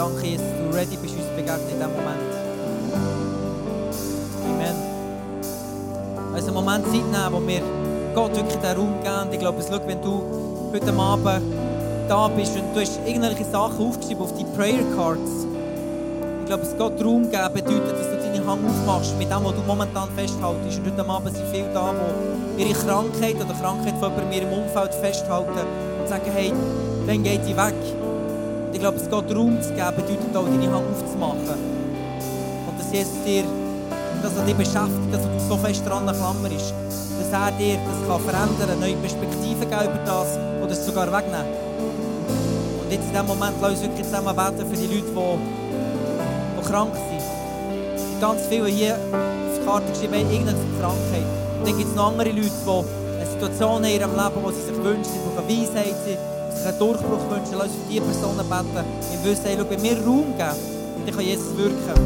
[0.00, 2.32] Danke, dass du ready bist, uns zu begegnen in diesem Moment.
[4.48, 4.76] Amen.
[6.32, 7.60] Also einen Moment Zeit nehmen, wo wir
[8.14, 9.28] Gott wirklich den Raum geben.
[9.30, 11.42] Ich glaube, schau, wenn du heute Abend
[12.08, 15.44] da bist und du hast irgendwelche Sachen aufgeschrieben auf die Prayer Cards.
[16.40, 19.52] Ich glaube, es Gott Raum geben bedeutet, dass du deine Hand aufmachst mit dem, was
[19.54, 20.78] du momentan festhaltest.
[20.78, 21.92] Und heute Abend sind viele da,
[22.56, 25.50] die ihre Krankheit oder Krankheit von in ihrem Umfeld festhalten
[26.00, 26.54] und sagen, hey,
[27.06, 27.99] dann geht die weg.
[28.70, 31.58] Und ich glaube, es Gott Raum zu geben bedeutet auch, deine Hand aufzumachen.
[32.68, 33.42] Und dass Jesus dir,
[34.22, 36.72] das, was dich beschäftigt, dass du so fest dran klammerst,
[37.18, 41.50] dass er dir das kann verändern, neue Perspektiven geben über das oder es sogar wegnehmen.
[42.80, 46.70] Und jetzt in diesem Moment lass uns wirklich zusammen beten für die Leute, die, die
[46.70, 48.20] krank sind.
[48.20, 51.26] Ganz viele hier auf die Karte geschrieben haben, irgendeine Krankheit.
[51.58, 54.62] Und dann gibt es noch andere Leute, die eine Situation in ihrem Leben, wo sie
[54.62, 56.18] sich wünschen, sie brauchen Weisheit, sich
[56.66, 57.54] einen Durchbruch wünschen.
[57.58, 58.84] Lass uns für diese Personen beten.
[59.10, 60.56] Wir wissen, hey, schau, wenn wir Raum geben,
[61.06, 61.96] dann kann Jesus wirken.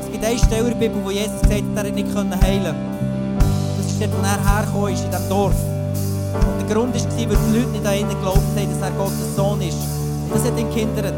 [0.00, 2.74] Es gibt eine Stelle in der Bibel, wo Jesus gesagt hat, er hätte nicht heilen
[2.74, 3.38] können.
[3.78, 5.54] Das ist dort, wo er hergekommen ist, in diesem Dorf.
[5.54, 9.36] Und der Grund war, weil die Leute nicht an ihn geglaubt haben, dass er Gottes
[9.36, 9.78] Sohn ist.
[10.32, 11.14] Das hat ihn gehindert.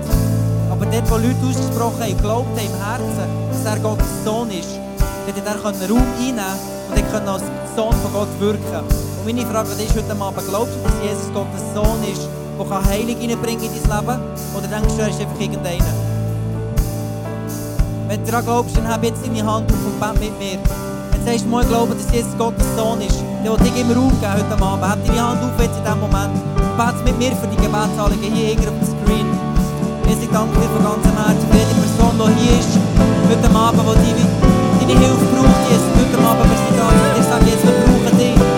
[0.70, 4.72] Aber dort, wo Leute ausgesprochen haben, glaubt haben im Herzen, dass er Gottes Sohn ist,
[5.26, 6.56] dort hat er Raum einnehmen
[6.88, 7.42] und er konnte als
[7.76, 9.11] Sohn von Gott wirken.
[9.22, 12.26] Und meine Frage ist heute Abend, glaubst du, dass Jesus Gottes Sohn ist,
[12.58, 14.18] der Heilung reinbringen in dein Leben?
[14.50, 15.94] Oder denkst du, er ist einfach irgendeiner?
[18.08, 20.58] Wenn du daran glaubst, dann habe jetzt deine Hand auf und bete mit mir.
[20.58, 23.14] Wenn du sagst, ich glaube, dass Jesus Gottes Sohn ist,
[23.46, 24.90] dann will ich ihm Raum geben heute Abend.
[24.90, 26.34] Heb deine Hand auf jetzt in diesem Moment.
[26.74, 29.28] Bete mit mir für die Gebetsanliegen hier irgendwo auf dem Screen.
[30.10, 32.74] Jesus, ich danke dir von ganzem Herzen für jede Person, die hier ist,
[33.30, 35.90] heute Abend, die deine, Hilfe braucht, Jesus.
[35.94, 38.51] Heute Abend, wir sind da ich sage jetzt, wir brauchen dich.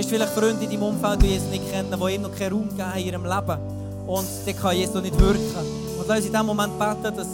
[0.00, 2.52] Du hast vielleicht Freunde in deinem Umfeld, die Jesus nicht kennen, die ihm noch keinen
[2.54, 3.58] Raum geben in ihrem Leben.
[4.06, 5.60] Und der kann Jesus nicht wirken.
[5.98, 7.28] Und lass uns in diesem Moment beten, dass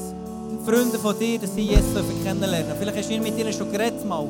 [0.67, 4.27] Freunde von dir, dass sie Jesus kennenlernen Vielleicht hast du mit ihnen schon geredet mal.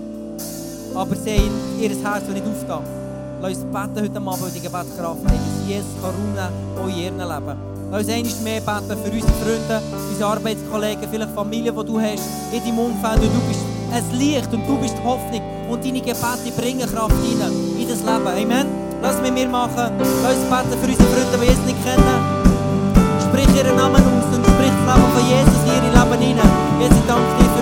[0.95, 2.83] Aber sie haben ihr Herz noch nicht aufgetan.
[3.41, 6.99] Lass uns beten heute Abend, weil die Gebetskraft haben, dass Jesus Raum nehmen kann, in
[6.99, 7.59] ihrem Leben.
[7.91, 12.29] Lass uns einmal mehr beten für unsere Freunde, unsere Arbeitskollegen, vielleicht Familie, die du hast,
[12.53, 13.17] in deinem Umfeld.
[13.17, 15.41] Und du bist ein Licht und du bist die Hoffnung.
[15.71, 18.27] Und deine Gebete bringen Kraft rein das Leben.
[18.27, 18.67] Amen.
[19.03, 19.93] Lass mit mir machen.
[20.23, 22.19] Lass uns beten für unsere Freunde, die Jesus nicht kennen.
[23.23, 26.51] Sprich ihren Namen aus und sprich das Leben von Jesus in ihre Leben hinein.
[26.81, 27.56] Jesus, ich danke dir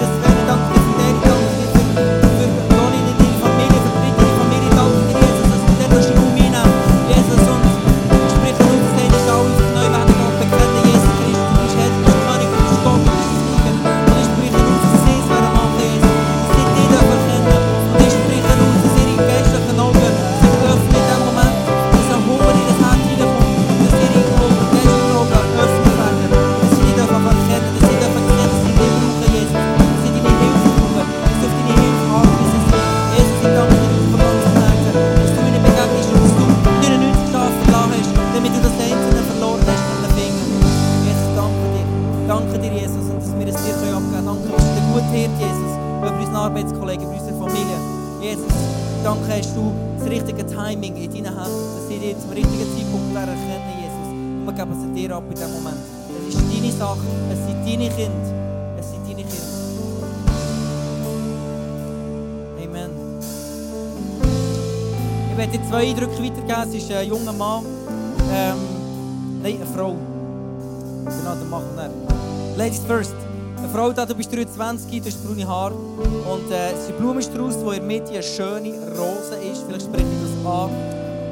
[72.75, 73.15] Ladies first.
[73.57, 75.75] Eine Frau da, du bist 23, du hast braune Haare.
[75.75, 79.63] Und äh, es ist ein Blumenstrauß, der in der Mitte eine schöne Rose ist.
[79.67, 80.71] Vielleicht spreche ich das an.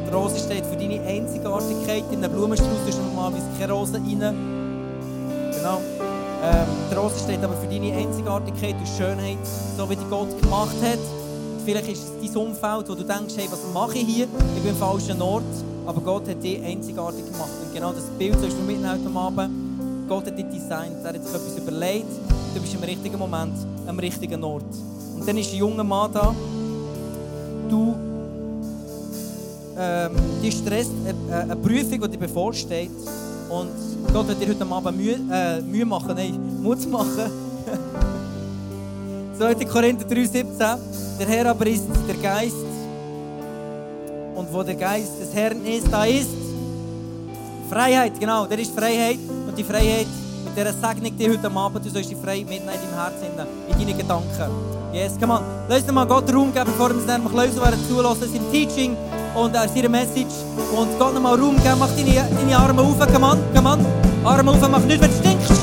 [0.06, 2.04] Die Rose steht für deine Einzigartigkeit.
[2.12, 4.20] In einem Blumenstrauß ist normalerweise keine Rose rein.
[5.52, 5.80] Genau.
[6.44, 9.38] Ähm, die Rose steht aber für deine Einzigartigkeit und Schönheit,
[9.76, 10.98] so wie die Gott gemacht hat.
[11.64, 14.28] Vielleicht ist es dein Umfeld, wo du denkst, hey, was mache ich hier?
[14.56, 15.42] Ich bin am falschen Ort.
[15.86, 17.50] Aber Gott hat dich einzigartig gemacht.
[17.64, 19.71] Und genau das Bild sollst du mitnehmen heute Abend.
[20.12, 21.02] Gott hat dich designt.
[21.04, 22.04] Er hat sich etwas überlegt.
[22.54, 23.54] Du bist im richtigen Moment,
[23.86, 24.62] am richtigen Ort.
[25.14, 26.34] Und dann ist ein junger Mann da.
[27.70, 27.94] Du
[29.78, 30.10] ähm,
[30.42, 32.90] dich stresst eine, eine Prüfung, die dir bevorsteht.
[33.48, 33.70] Und
[34.12, 37.30] Gott wird dir heute Abend Mühe, äh, Mühe machen, nein, Mut machen.
[39.38, 39.54] 2.
[39.64, 40.78] Korinther 3,17
[41.20, 42.66] Der Herr aber ist der Geist.
[44.34, 46.28] Und wo der Geist des Herrn ist, da ist
[47.70, 49.18] Freiheit, genau, der ist Freiheit.
[49.52, 50.06] Und die Freiheit,
[50.46, 53.26] mit dieser Segnung, die heute Abend, du sollst die Freiheit mitnehmen in deinem Herzen,
[53.68, 54.50] in deinen Gedanken.
[54.94, 55.42] Yes, come on.
[55.68, 58.96] Lass uns mal Gott Raum geben, bevor wir es nämlich lösen werden, zulassen, sein Teaching
[59.34, 60.32] und äh, seine Message.
[60.74, 63.86] Und Gott noch mal Raum geben, mach deine, deine Arme auf, come on, come on.
[64.24, 65.61] Arme auf, mach nicht, wenn du stinkst.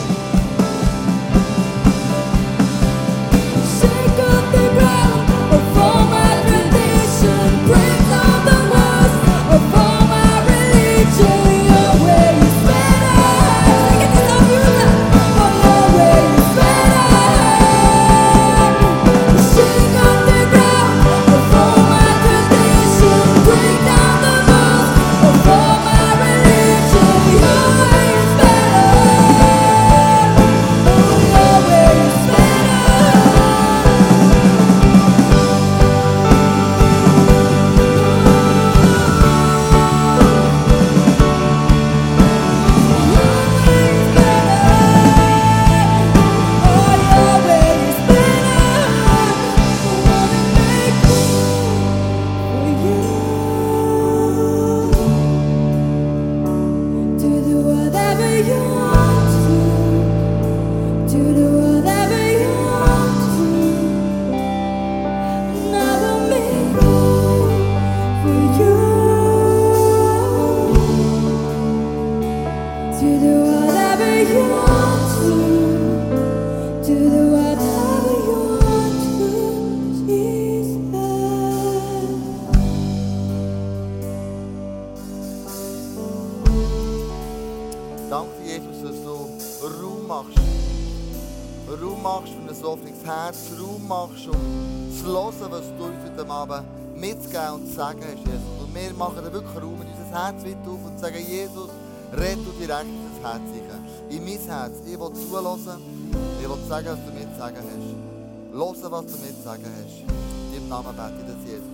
[108.99, 110.55] Was du mir zu sagen hast.
[110.55, 111.67] In Namen bete ich das, Jesus.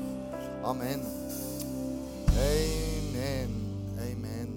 [0.64, 1.02] Amen.
[2.38, 3.50] Amen.
[3.98, 4.50] Amen.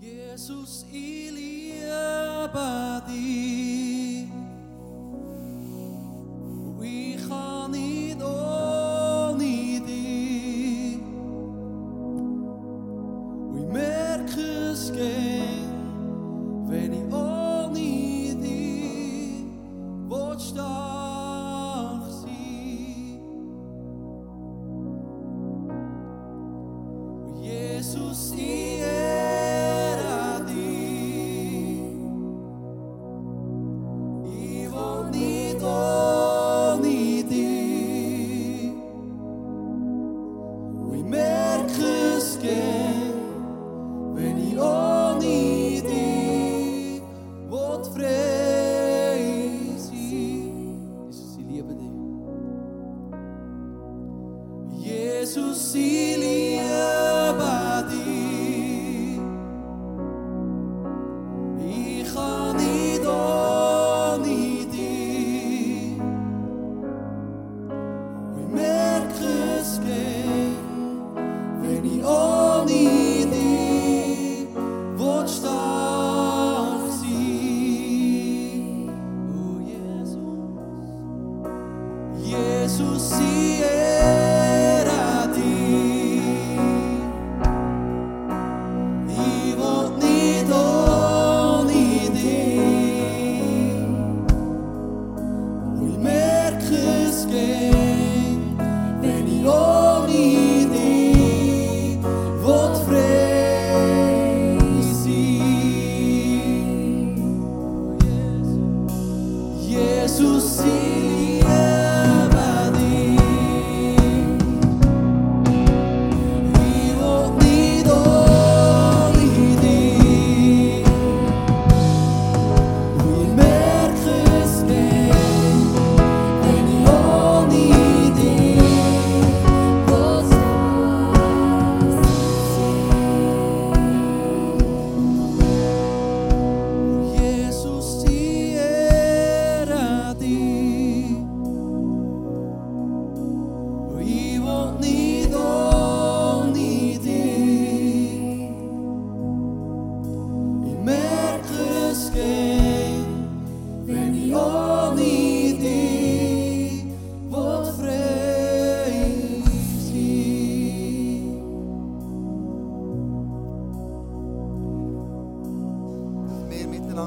[0.00, 3.81] Jesus, ich liebe dich.
[82.72, 83.61] ressuscita.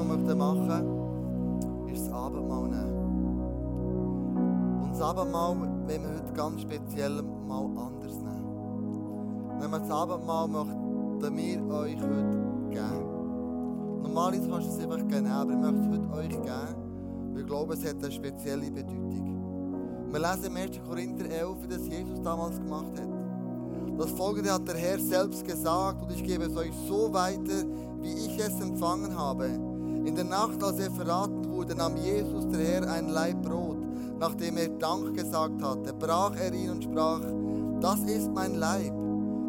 [0.03, 1.05] Miteinander möchten machen
[1.95, 2.95] ist das Abendmahl nehmen.
[4.83, 9.59] Und das Abendmahl wollen wir heute ganz speziell mal anders nehmen.
[9.59, 14.01] Wenn wir das Abendmahl möchten wir euch heute geben.
[14.03, 17.47] Normalerweise kannst du es einfach geben, aber ich möchte es heute euch geben, weil ich
[17.47, 20.11] glaube, es hat eine spezielle Bedeutung.
[20.11, 20.79] Wir lesen im 1.
[20.87, 23.15] Korinther 11, wie das Jesus damals gemacht hat.
[23.97, 27.63] Das folgende hat der Herr selbst gesagt und ich gebe es euch so weiter,
[28.01, 29.49] wie ich es empfangen habe.
[30.05, 33.77] In der Nacht, als er verraten wurde, nahm Jesus der Herr ein Laib Brot.
[34.19, 37.21] Nachdem er Dank gesagt hatte, brach er ihn und sprach,
[37.81, 38.93] das ist mein Leib,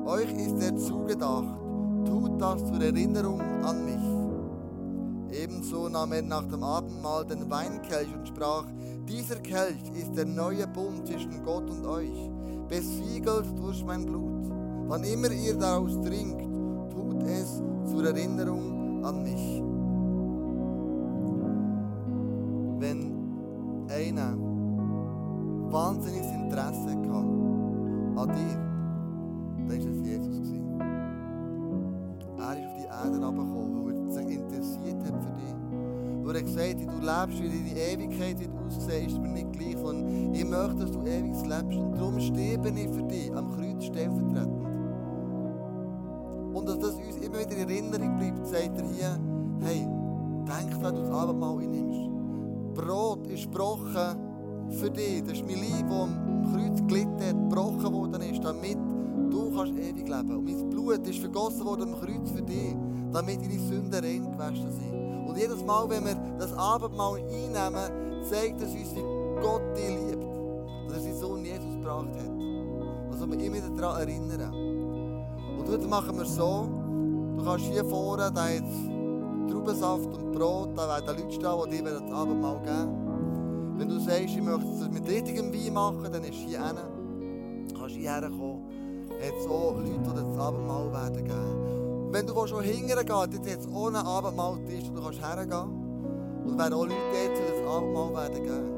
[0.06, 1.58] euch ist er zugedacht,
[2.04, 5.36] tut das zur Erinnerung an mich.
[5.38, 8.64] Ebenso nahm er nach dem Abendmahl den Weinkelch und sprach,
[9.06, 12.30] dieser Kelch ist der neue Bund zwischen Gott und euch,
[12.68, 14.50] besiegelt durch mein Blut.
[14.88, 16.42] Wann immer ihr daraus trinkt,
[16.92, 19.75] tut es zur Erinnerung an mich.
[38.16, 39.76] Ewigkeit wird aussehen, ist mir nicht gleich.
[39.76, 41.76] Und ich möchte, dass du ewig lebst.
[41.76, 44.64] Und darum sterbe ich für dich am Kreuz stellvertretend.
[46.54, 49.20] Und dass das uns immer wieder in Erinnerung bleibt, sagt er hier,
[49.60, 49.86] hey,
[50.46, 52.10] denk, wenn du das Abendmahl einnimmst.
[52.74, 54.16] Brot ist gebrochen
[54.70, 55.22] für dich.
[55.22, 58.78] Das ist mein Leib, das am Kreuz gelitten hat, gebrochen worden ist, damit
[59.30, 60.36] du kannst ewig leben.
[60.36, 62.74] Und mein Blut ist vergossen worden am Kreuz für dich,
[63.12, 65.05] damit deine Sünden rein gewaschen sind.
[65.26, 69.02] Und jedes Mal, wenn wir das Abendmahl einnehmen, zeigt es uns, wie
[69.42, 70.24] Gott dich liebt.
[70.88, 72.30] Dass er seinen Sohn Jesus gebracht hat.
[73.10, 74.54] Also wir immer daran erinnern.
[75.58, 76.68] Und heute machen wir so,
[77.36, 78.76] du kannst hier vorne, da jetzt
[79.50, 83.78] Traubensaft und Brot, da werden Leute stehen, die dir das Abendmahl geben.
[83.78, 86.76] Wenn du sagst, ich möchte es mit richtigem Wein machen, dann ist hier hin.
[87.68, 88.62] Du kannst hierher kommen.
[89.10, 91.75] Hat es auch Leute, die das Abendmahl werden geben.
[92.12, 95.86] Wenn du schon hingehen gehst, dort hat es einen Abendmahltisch, wo du kannst hergehen.
[96.44, 98.70] Und werden auch Leute dort, die das Abendmahl werden geben.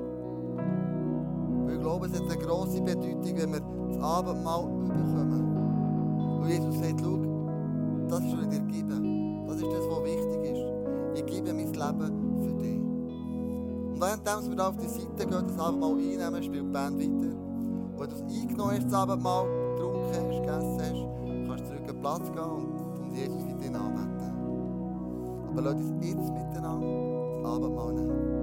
[1.66, 6.40] Weil ich glaube, es hat eine grosse Bedeutung, wenn wir das Abendmahl bekommen.
[6.40, 7.18] Und Jesus sagt, schau,
[8.08, 8.94] das ist, was ich dir gebe.
[9.47, 10.64] Das ist das, was wichtig ist.
[11.14, 12.80] Ich gebe mein Leben für dich.
[13.92, 17.37] Und während wir auf die Seite gehen, das Abendmahl einnehmen, spielt die Band weiter.
[17.37, 21.80] Und wenn du es eingenommen hast, das Abendmahl getrunken hast, gegessen hast, kannst du zurück
[21.80, 22.77] an den Platz gehen
[23.08, 25.48] und, Jesus weiterhin anbeten.
[25.48, 28.38] Aber lass uns jetzt miteinander das Abendmahl nehmen.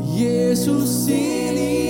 [0.00, 1.89] Yesus ini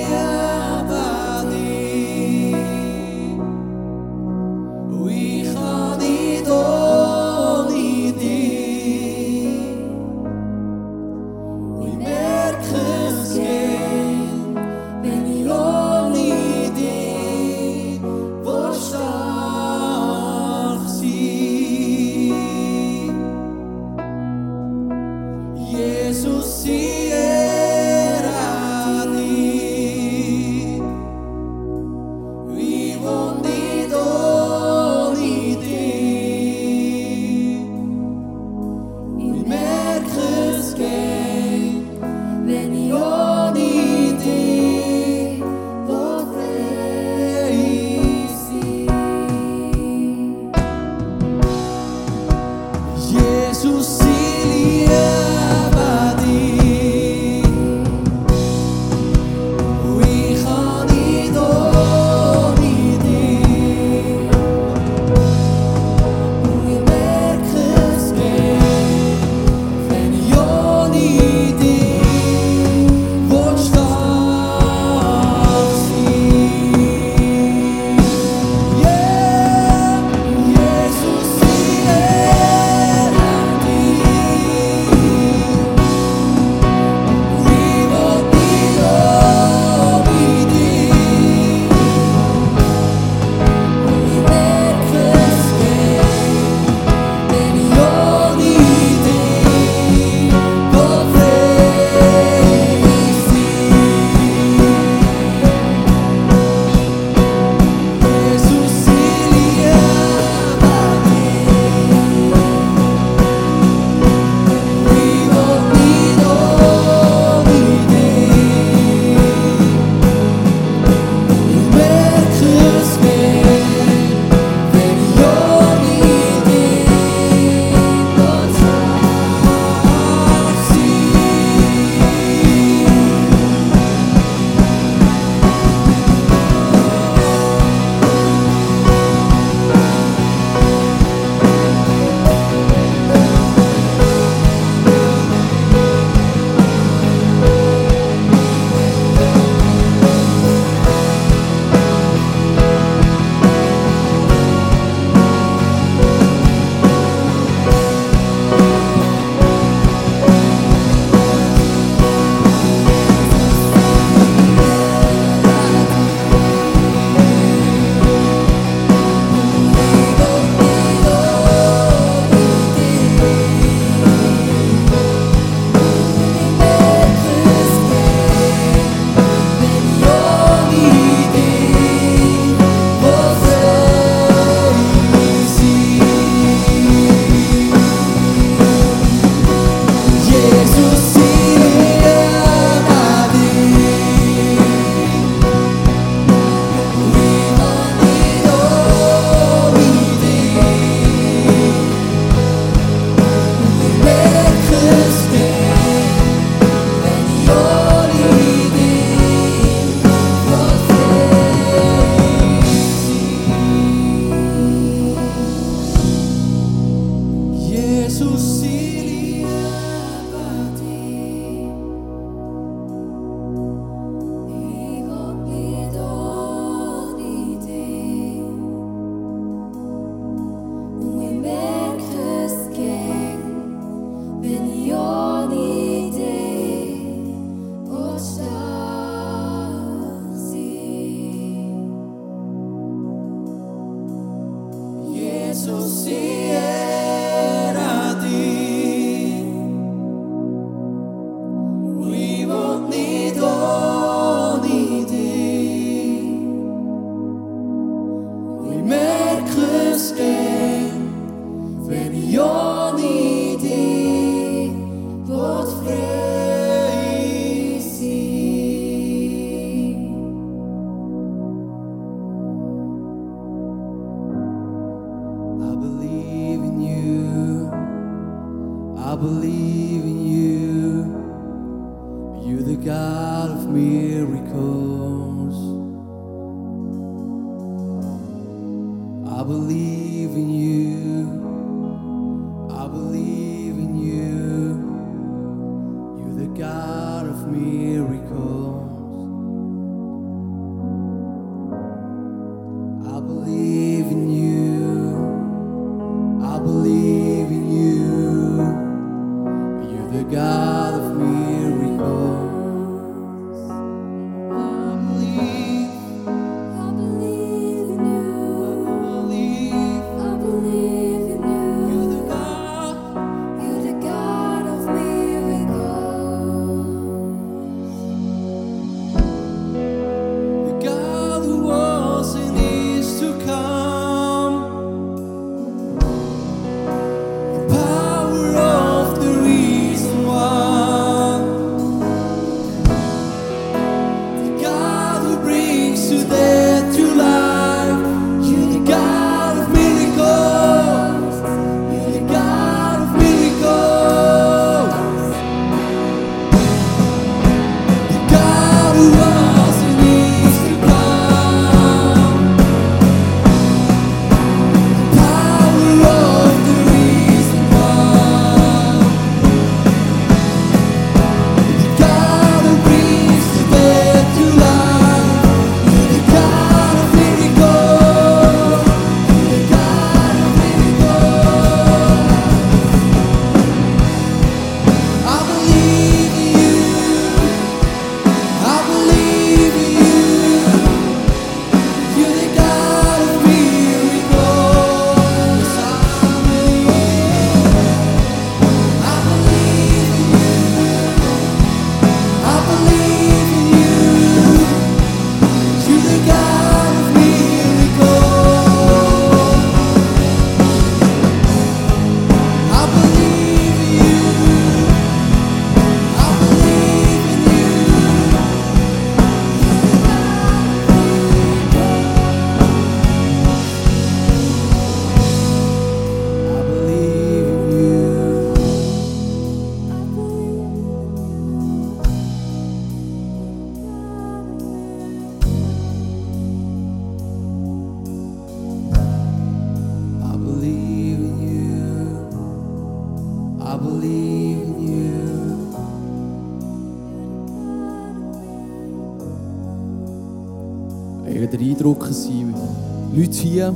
[453.52, 453.74] Hier,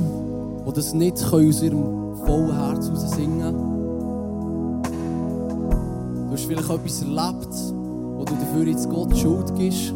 [0.65, 4.83] die das nicht können aus ihrem vollen Herz heraus singen können.
[6.29, 7.53] Du hast vielleicht etwas erlebt,
[8.15, 9.93] wo du dafür jetzt Gott Schuld gibst.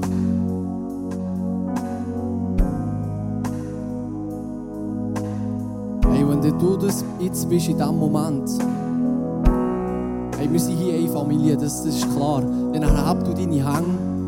[6.12, 8.50] Hey, wenn du das jetzt bist in diesem Moment,
[10.38, 12.42] hey, wir sind hier eine Familie, das, das ist klar.
[12.42, 14.19] Dann erheb du deine Hände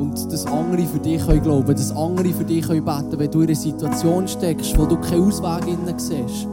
[0.00, 3.40] und das andere für dich können glauben, das andere für dich können beten, wenn du
[3.42, 6.46] in einer Situation steckst, wo du keinen Ausweg innen siehst.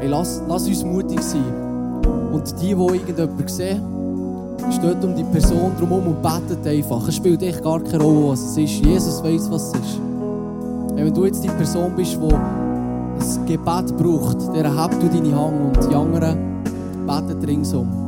[0.00, 1.44] Hey, lass, lass uns mutig sein.
[2.30, 3.80] Und die, die irgendjemanden sehen,
[4.70, 7.08] steht um die Person drumherum und betet einfach.
[7.08, 8.84] Es spielt echt gar keine Rolle, was es ist.
[8.84, 10.00] Jesus weiß, was es ist.
[10.94, 15.34] Hey, wenn du jetzt die Person bist, die ein Gebet braucht, dann erheb du deine
[15.34, 16.62] Hand und die anderen
[17.06, 18.03] beten ringsum.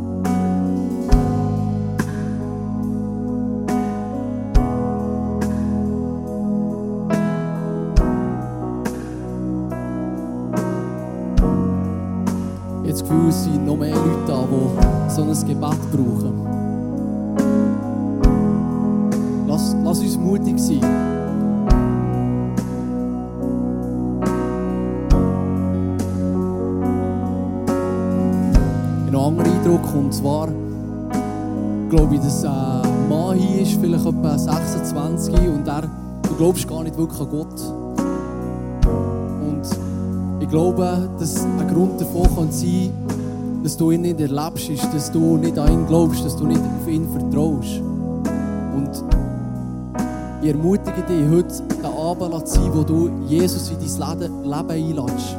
[36.97, 37.61] Nicht wirklich an Gott.
[39.43, 42.93] Und ich glaube, dass ein Grund davon kann sein
[43.63, 46.61] dass du ihn nicht erlebst, ist, dass du nicht an ihn glaubst, dass du nicht
[46.61, 47.81] auf ihn vertraust.
[48.77, 48.91] Und
[50.41, 55.37] ich ermutige dich, heute den Abend zu sein, wo du Jesus in dein Leben einlässt.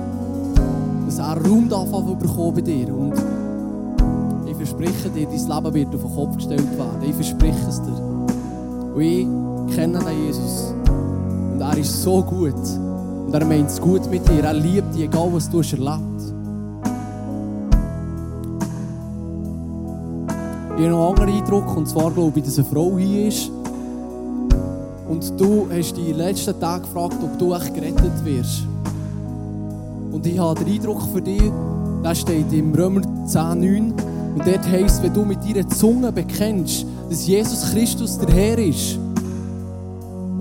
[1.19, 2.93] er Raum darf bekommen bei dir.
[2.93, 3.13] Und
[4.45, 7.03] ich verspreche dir, dein Leben wird auf den Kopf gestellt werden.
[7.03, 8.93] Ich verspreche es dir.
[8.93, 9.25] Und ich
[9.73, 10.66] kenne den Jesus.
[11.77, 12.55] Er ist so gut.
[12.55, 14.43] Und er meint es gut mit dir.
[14.43, 16.01] Er liebt dich, egal was du hast erlebt.
[20.75, 23.51] Ich habe noch einen anderen Eindruck, und zwar glaube ich, dass eine Frau hier ist.
[25.07, 28.63] Und du hast dich letzten Tagen gefragt, ob du echt gerettet wirst.
[30.11, 31.43] Und ich habe den Eindruck für dich,
[32.01, 33.91] das steht im Römer 10,9.
[34.33, 38.97] Und dort heisst, wenn du mit deiner Zunge bekennst, dass Jesus Christus der Herr ist,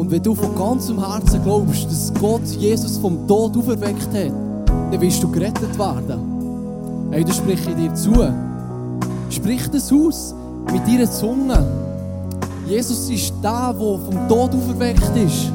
[0.07, 4.31] und wenn du von ganzem Herzen glaubst, dass Gott Jesus vom Tod auferweckt hat,
[4.93, 7.09] dann wirst du gerettet werden.
[7.11, 8.13] Hey, das spreche ich dir zu.
[9.31, 10.33] Sprich das aus
[10.73, 11.59] mit deiner Zunge.
[12.69, 15.51] Jesus ist der, der vom Tod auferweckt ist.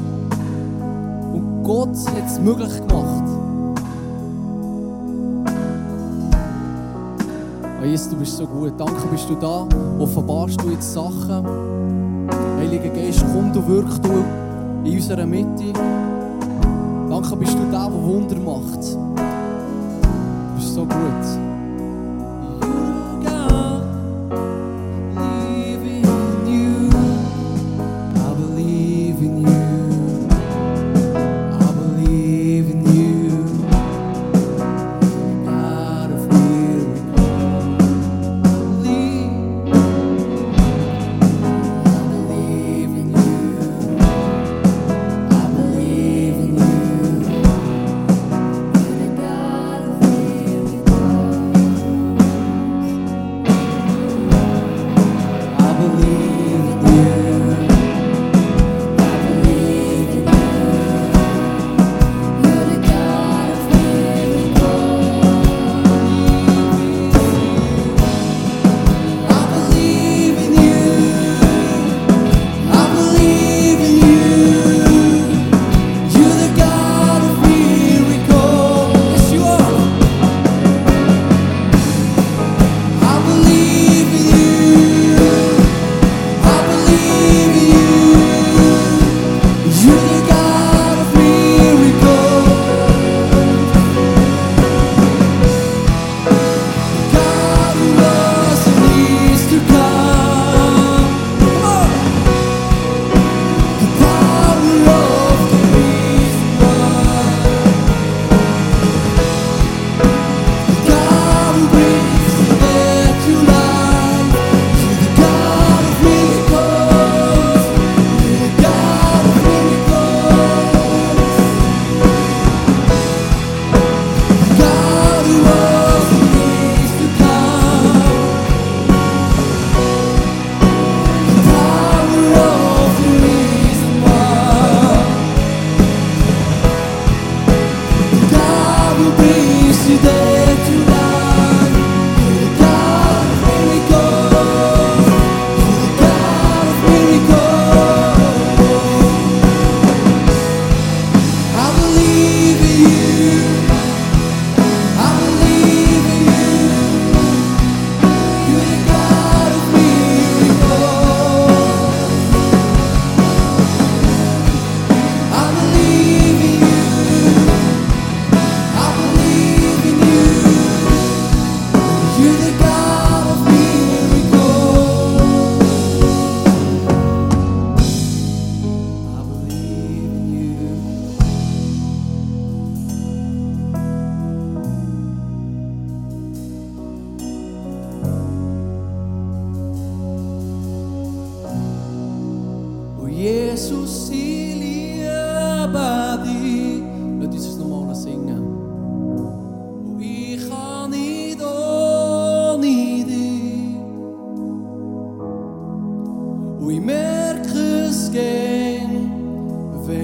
[1.32, 3.24] Und Gott hat es möglich gemacht.
[7.80, 8.74] Oh Jesus, du bist so gut.
[8.76, 9.66] Danke, bist du da.
[9.98, 12.28] Offenbarst du jetzt Sachen.
[12.58, 14.41] Heiliger Geist, komm du, wirk du
[14.84, 15.72] in unserer Mitte.
[17.08, 18.82] Danke, bist du der, der Wunder macht.
[18.84, 21.51] Du bist so gut.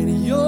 [0.08, 0.47] your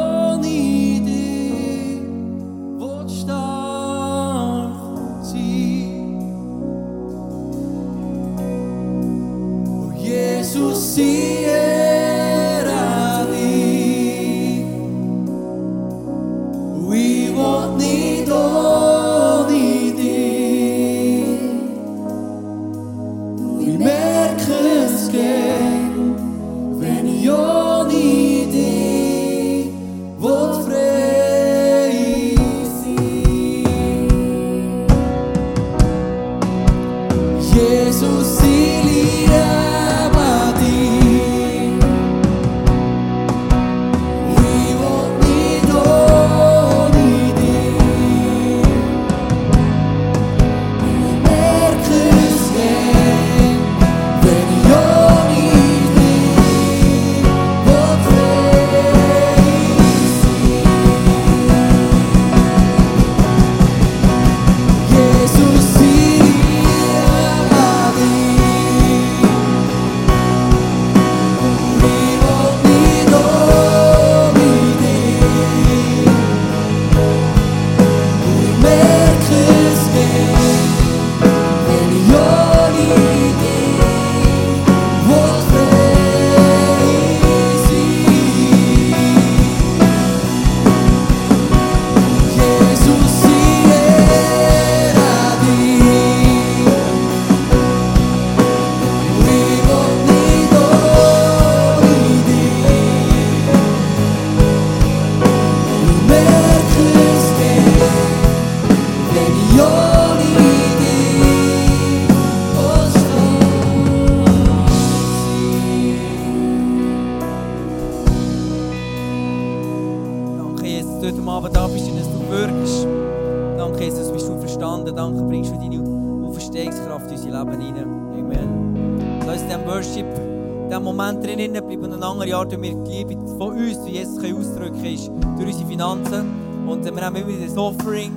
[137.21, 138.13] immer wieder das Offering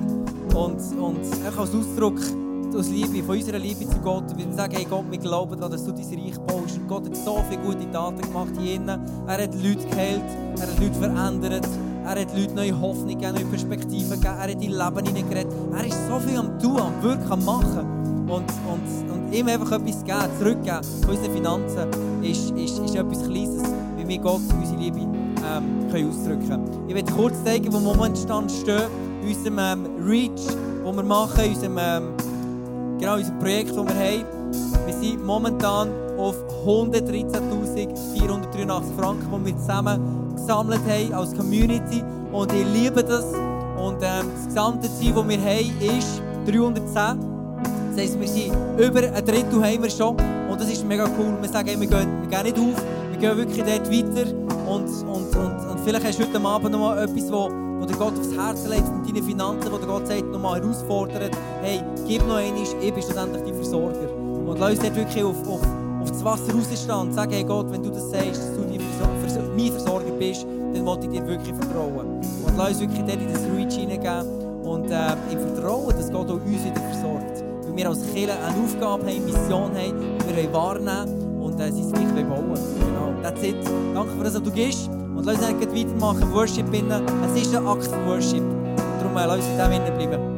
[0.54, 2.18] und, und einfach als Ausdruck
[2.74, 4.24] aus Liebe, von unserer Liebe zu Gott.
[4.36, 6.80] Wir sagen, hey Gott, wir glauben dass du dein Reich baust.
[6.88, 9.00] Gott hat so viele gute Taten gemacht hier innen.
[9.26, 10.22] Er hat Leute geheilt,
[10.56, 11.68] er hat Leute verändert,
[12.04, 15.52] er hat Leute neue Hoffnung gegeben, neue Perspektiven gegeben, er hat in Leben hineingeredet.
[15.76, 18.04] Er ist so viel am Tun, am Wirken, am Machen.
[18.26, 23.22] Und, und, und ihm einfach etwas geben, zurückgeben von unseren Finanzen, ist, ist, ist etwas
[23.22, 23.62] Kleines,
[23.98, 26.63] wie wir Gott unsere Liebe ähm, ausdrücken können.
[26.94, 28.84] Ich werde kurz zeigen, wo wir momentan stehen,
[29.20, 30.30] in unserem ähm, Reach,
[30.84, 32.14] wo wir machen, in unserem, ähm,
[33.00, 34.24] genau, unser Projekt, das wir haben.
[34.86, 42.04] Wir sind momentan auf 113.483 Franken, die wir zusammen gesammelt haben als Community.
[42.30, 43.24] Und ich liebe das.
[43.24, 46.94] Und ähm, das gesamte Ziel, das wir haben, ist 310.
[46.94, 47.18] Das
[47.96, 50.16] heisst, wir sind über ein Drittel haben wir schon.
[50.48, 51.36] Und das ist mega cool.
[51.40, 52.80] Wir sagen, wir gehen, wir gehen nicht auf,
[53.10, 54.30] wir gehen wirklich dort weiter.
[54.68, 55.53] Und, und, und
[55.84, 59.08] vielleicht hast du heute Abend noch etwas, wo, wo der Gott aufs Herz legt mit
[59.08, 61.36] deinen Finanzen, wo der Gott sagt, noch mal herausfordert.
[61.62, 64.12] Hey, gib noch einmal, ich bin schlussendlich dein Versorger.
[64.14, 65.62] Und lass uns dort wirklich auf, auf,
[66.02, 68.64] auf das Wasser rausstehen und sagen, hey Gott, wenn du das sagst, dass du
[69.20, 72.06] Versor mein Versorger bist, dann will ich dir wirklich vertrauen.
[72.46, 76.28] Und lass uns wirklich dort in das Reach hineingeben und äh, im Vertrauen, dass Gott
[76.28, 77.44] auch uns wieder versorgt.
[77.64, 81.70] Weil wir als Kirche eine Aufgabe haben, eine Mission haben, die wir wahrnehmen und äh,
[81.70, 83.56] sein Reich bauen Genau, that's it.
[83.94, 84.90] Danke für das, was du gibst.
[85.14, 87.02] Und lass uns nicht weitermachen, Worship innen.
[87.24, 88.42] Es ist ein Akt von Worship.
[88.98, 90.33] Darum lass uns in dem bleiben.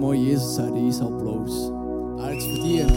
[0.00, 1.70] Gebt mal Jesus einen riesen Applaus.
[2.16, 2.90] Er hat es verdient.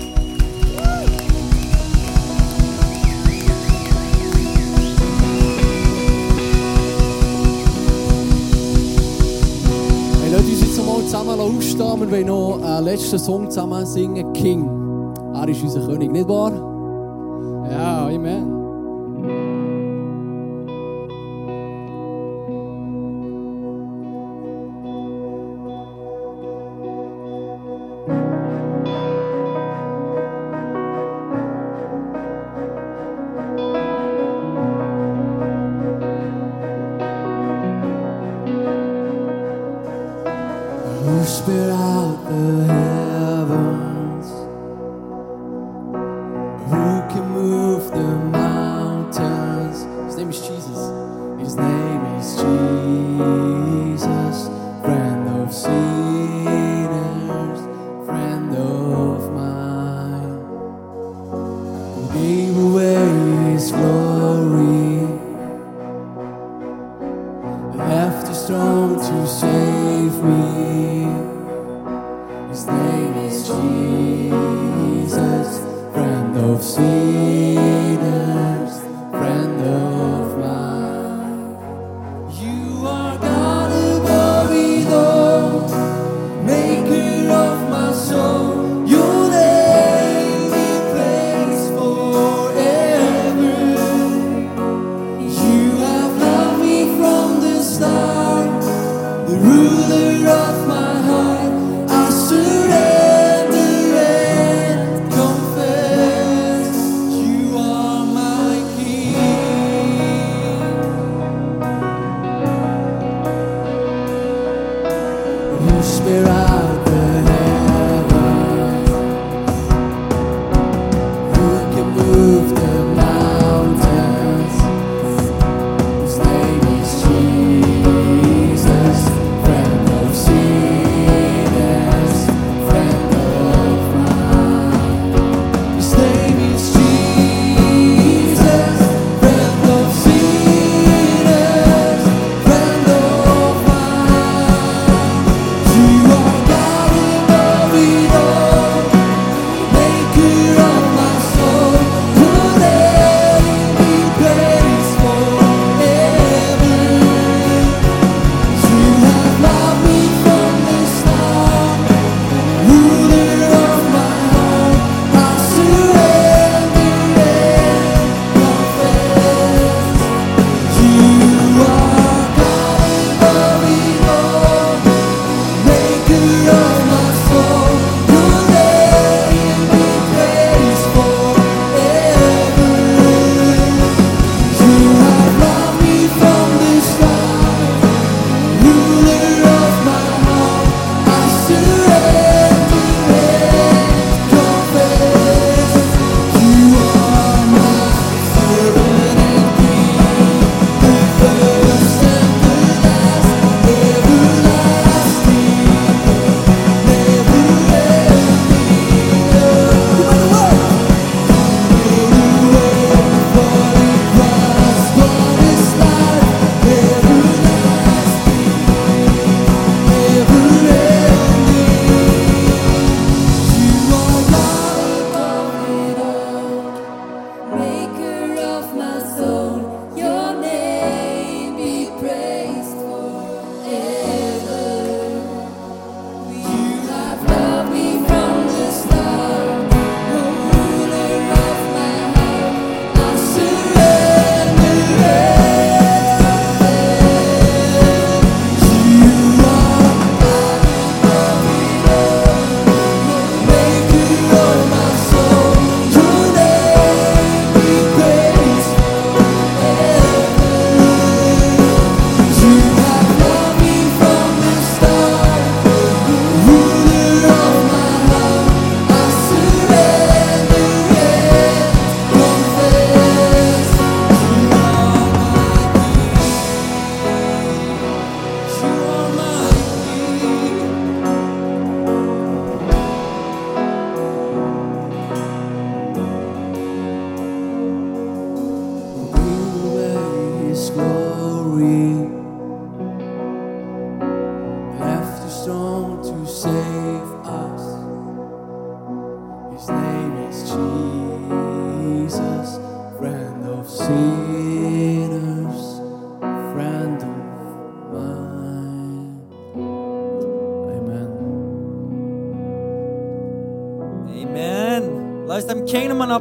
[10.21, 11.99] Hey, lasst uns jetzt mal zusammen aufstehen.
[11.99, 14.31] Wir wollen noch einen letzten Song zusammen singen.
[14.31, 14.65] King.
[15.33, 16.72] Er ist unser König, nicht wahr?
[76.63, 77.52] sim.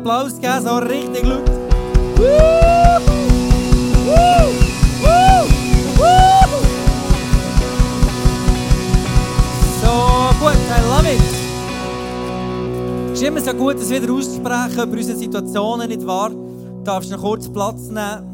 [0.05, 1.46] Applaus geben, so richtig laut.
[9.80, 9.92] So
[10.40, 11.20] gut, I love it.
[13.12, 16.30] Es ist immer so gut, wir wieder aussprechen über unsere Situationen, nicht wahr?
[16.30, 18.28] Du darfst noch kurz Platz nehmen.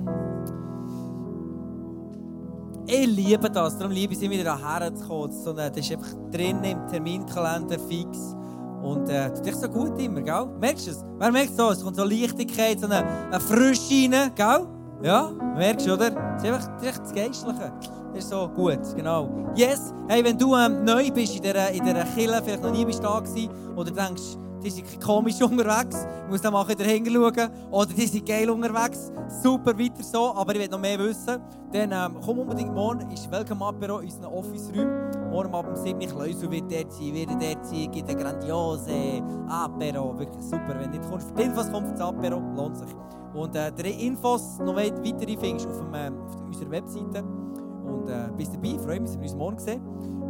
[2.86, 5.30] Ich liebe das, darum liebe ich es immer wieder hierher zu kommen.
[5.54, 8.34] Das ist einfach drin im Terminkalender fix.
[8.82, 10.46] Und äh, tut dich so gut immer, gell?
[10.60, 11.04] Merkst du es?
[11.18, 11.70] Wer merkt so?
[11.70, 14.66] Es kommt so Leichtigkeit, so eine, eine Frische rein, gell?
[15.02, 16.10] Ja, merkst du, oder?
[16.10, 17.72] Das ist einfach das, das Geistliche.
[18.12, 19.28] Das ist so gut, genau.
[19.54, 22.84] Yes, hey, wenn du ähm, neu bist in dieser, in dieser Kirche, vielleicht noch nie
[22.84, 27.50] bist da gewesen, oder denkst, die sind komisch unterwegs, ich muss da mal wieder hinschauen,
[27.70, 29.10] oder die sind geil unterwegs,
[29.42, 31.38] super, weiter so, aber ich will noch mehr wissen,
[31.72, 35.30] dann ähm, komm unbedingt morgen, ist Welcome Apero in unseren Office-Räumen.
[35.30, 39.22] Morgen ab um 7 Uhr Kleusel wird dort sein, wird dort sein, gibt eine grandiose
[39.48, 40.74] Apero, wirklich super.
[40.78, 42.88] Wenn du nicht kommst, die Infos kommt das Apero, lohnt sich.
[43.34, 47.22] Und äh, die Infos, noch weit- weitere findest du auf, dem, ähm, auf unserer Webseite.
[47.22, 49.82] Und äh, bist dabei, freue mich, dass wir uns morgen sehen.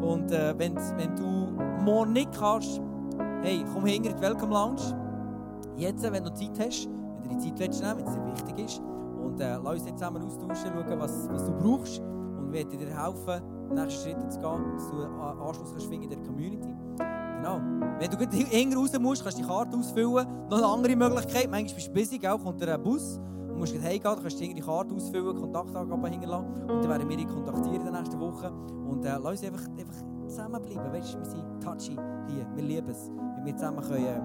[0.02, 0.74] Und äh, wenn
[1.16, 1.52] du
[1.84, 2.80] morgen nicht kannst,
[3.42, 4.82] hey, komm hinter in die Welcome Lounge.
[5.76, 6.88] Jetzt, wenn du Zeit hast,
[7.20, 8.82] wenn du die Zeit willst nehmen, wenn es dir wichtig ist.
[9.22, 12.00] Und äh, lass uns jetzt zusammen austauschen, schauen, was, was du brauchst.
[12.00, 13.42] Und wir werden dir helfen,
[13.74, 16.76] nächste Schritte zu gehen, dass du Anschluss kannst finden in der Community.
[16.96, 17.60] Genau.
[17.98, 18.18] Wenn du
[18.48, 20.26] hinten raus musst, kannst du die Karte ausfüllen.
[20.50, 22.36] Noch eine andere Möglichkeit, manchmal bist du busy, gell?
[22.38, 26.68] kommt ein Bus und musst heimgehen, dann kannst du die Karte ausfüllen, Kontaktangaben hinterlassen und
[26.68, 28.50] dann werden wir dich kontaktieren in der nächsten Woche.
[28.50, 30.92] Und äh, lass uns einfach, einfach zusammenbleiben.
[30.92, 31.96] Weißt du, wir sind touchy
[32.28, 33.10] hier, wir lieben es,
[33.48, 34.20] wir zusammen können, äh,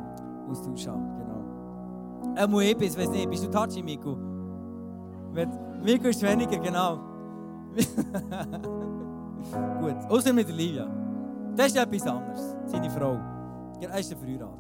[0.50, 2.36] Austausch haben Genau.
[2.36, 4.16] Äh, muss ich bin, weiß nicht, bist du touchy, Miku?
[5.84, 7.00] Miku ist weniger, genau.
[9.82, 10.88] Gut, außer mit der Livia.
[11.56, 12.56] Das ist etwas anderes.
[12.66, 13.14] Seine Frau.
[13.82, 14.60] Ja, er ist verheiratet.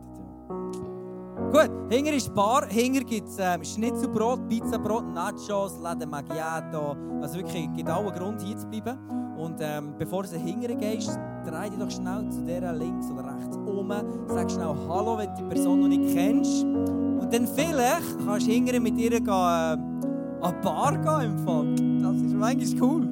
[1.51, 2.67] Gut, hinger ist Bar.
[2.67, 6.95] Hinger gibt es ähm, Schnitzelbrot, Pizzabrot, Nachos, Latte Macchiato.
[7.21, 8.97] Also wirklich, gibt auch einen Grund, hier zu bleiben.
[9.43, 13.57] Und ähm, bevor du hingern gehst, dreh dich doch schnell zu der links oder rechts
[13.57, 13.91] um.
[14.27, 16.63] Sag schnell Hallo, wenn du die Person noch nicht kennst.
[16.63, 21.31] Und dann vielleicht kannst du hingern mit ihr gehen, äh, an Bar gehen.
[21.31, 21.75] Im Fall.
[22.01, 23.09] Das ist manchmal cool.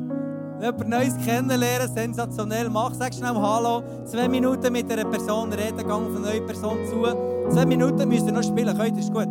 [0.61, 2.69] Jemand Neues kennenlernen, sensationell.
[2.69, 3.83] Mach, sag schnell Hallo.
[4.05, 7.51] Zwei Minuten mit einer Person reden, gang auf eine neue Person zu.
[7.53, 8.77] Zwei Minuten müsst ihr noch spielen.
[8.77, 9.27] Könnt ist gut.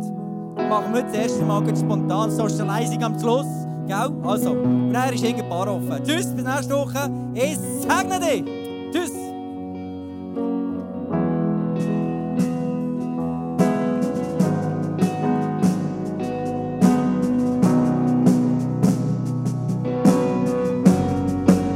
[0.69, 3.47] Machen wir das erste Mal ganz spontan Socializing am Schluss.
[3.87, 4.11] Gell?
[4.23, 6.03] Also, und dann ist irgendein Bar offen.
[6.03, 7.09] Tschüss, bis nächste Woche.
[7.33, 8.43] Ich segne dich.
[8.91, 9.20] Tschüss.